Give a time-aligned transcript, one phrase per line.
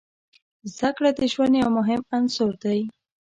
[0.73, 2.79] زده کړه د ژوند یو مهم عنصر دی.